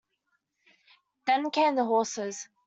[1.27, 2.49] Then came the horses.